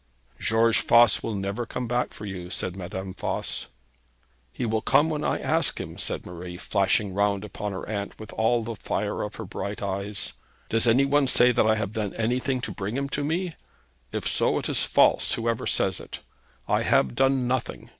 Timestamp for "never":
1.35-1.63